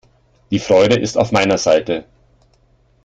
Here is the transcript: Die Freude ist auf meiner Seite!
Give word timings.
Die 0.49 0.57
Freude 0.57 0.99
ist 0.99 1.15
auf 1.15 1.31
meiner 1.31 1.59
Seite! 1.59 2.05